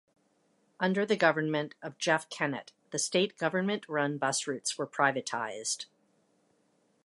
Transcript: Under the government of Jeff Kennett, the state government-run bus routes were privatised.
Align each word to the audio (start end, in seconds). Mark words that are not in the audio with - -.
Under 0.79 1.05
the 1.05 1.15
government 1.15 1.75
of 1.83 1.99
Jeff 1.99 2.27
Kennett, 2.31 2.71
the 2.89 2.97
state 2.97 3.37
government-run 3.37 4.17
bus 4.17 4.47
routes 4.47 4.75
were 4.75 4.87
privatised. 4.87 5.85